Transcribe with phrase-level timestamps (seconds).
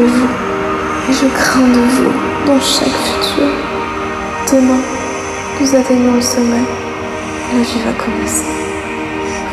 [0.00, 0.28] vous.
[1.08, 2.12] Et je crains de vous
[2.46, 3.48] dans chaque futur.
[4.50, 4.80] Demain,
[5.60, 6.66] nous atteignons le sommet.
[7.54, 8.44] La vie va commencer.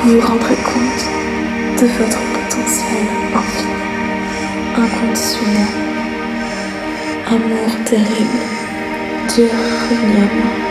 [0.04, 3.74] Vous vous rendrez compte de votre potentiel infini,
[4.78, 5.68] inconditionnel.
[7.28, 8.40] Amour terrible,
[9.28, 9.50] Dieu
[9.90, 10.69] revenu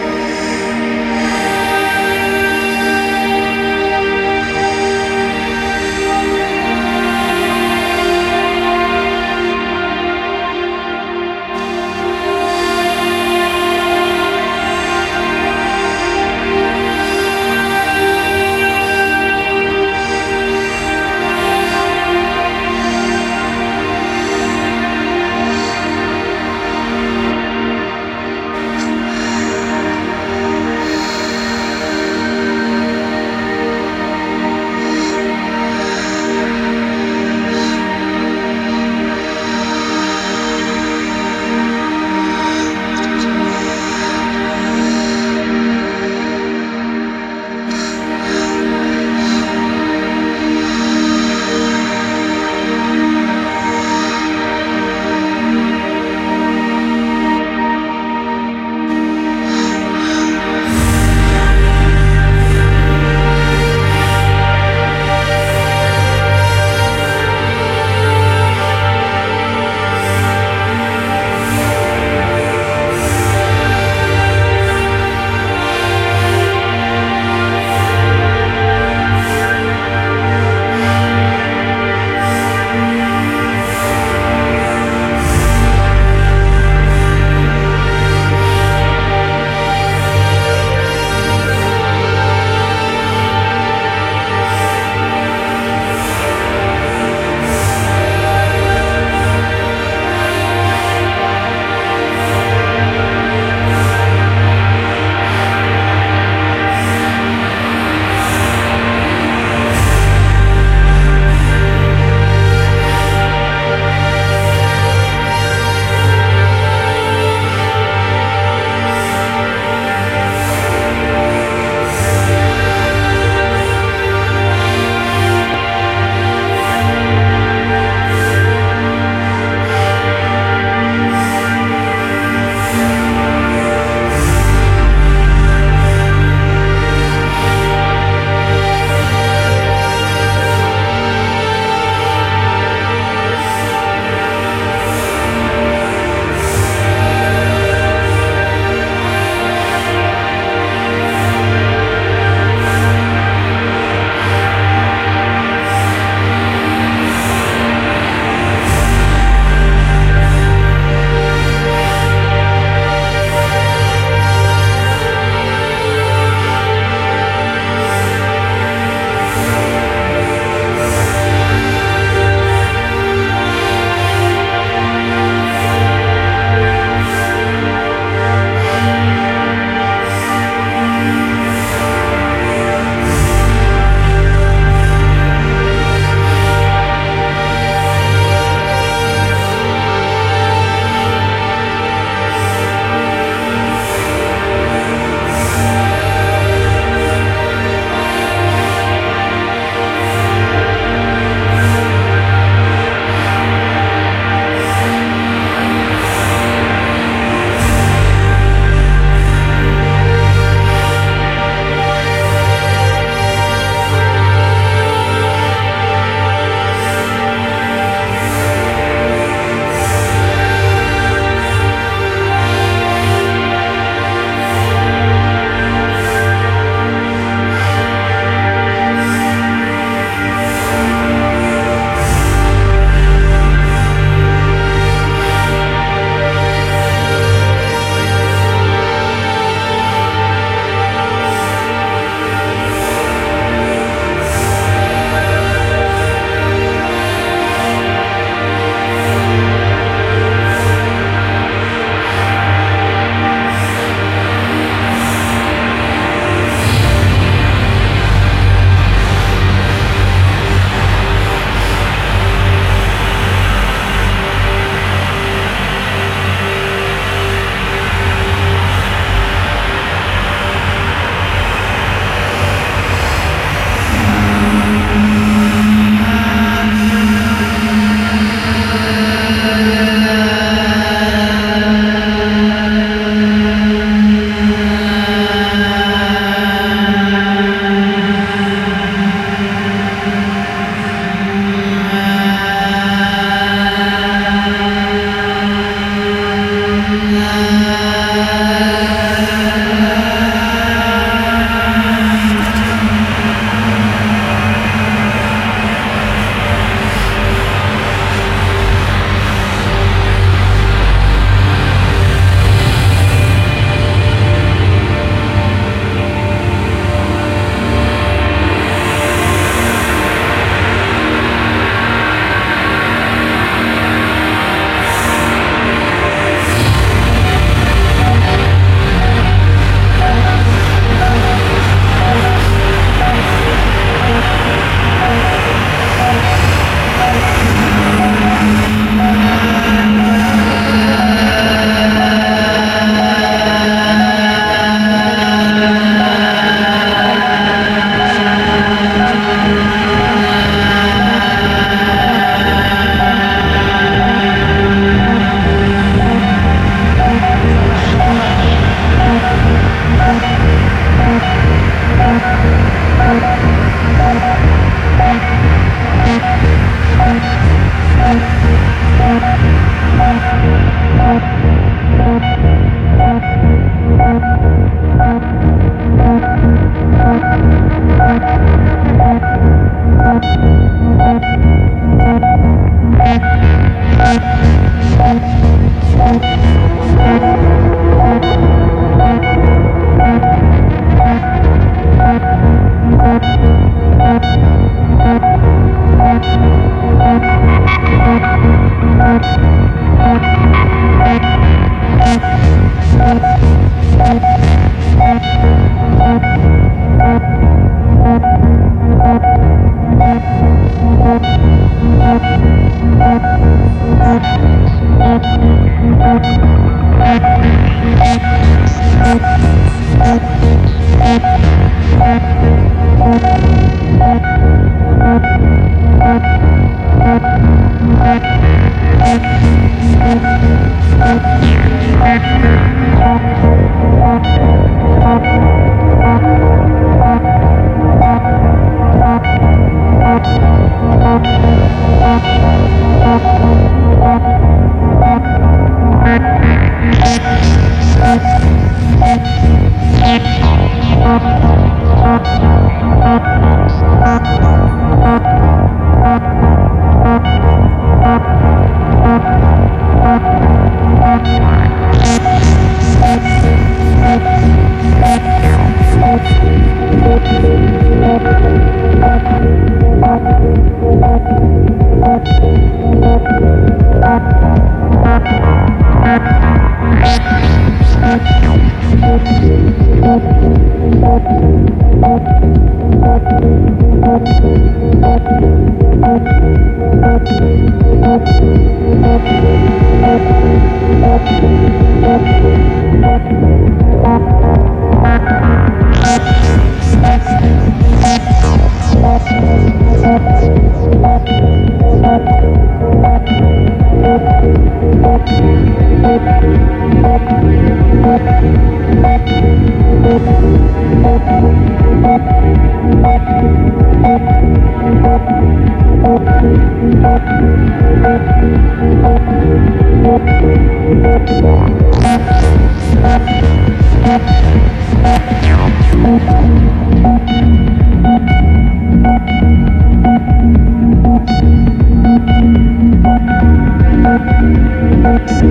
[535.27, 535.43] Thank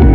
[0.00, 0.05] you.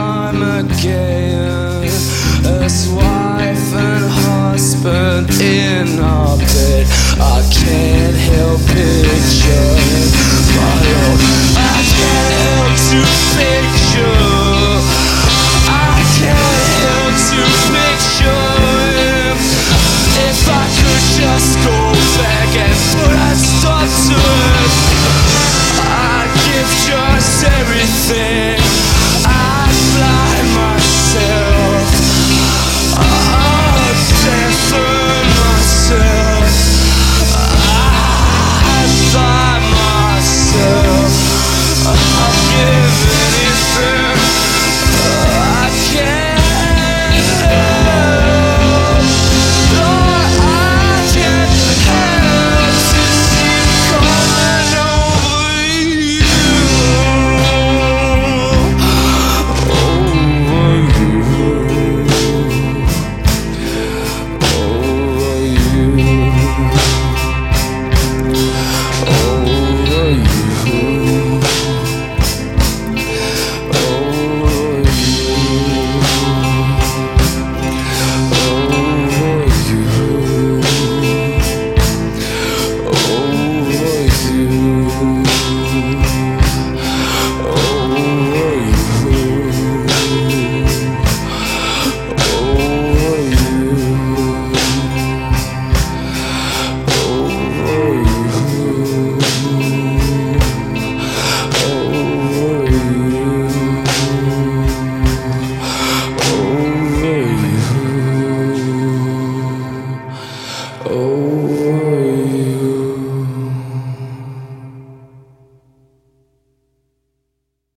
[0.00, 1.84] Armageddon,
[2.64, 6.86] as wife and husband in orbit.
[7.20, 9.70] I can't help picture
[10.56, 11.20] my.
[11.56, 12.98] I can't help to
[13.36, 14.29] picture.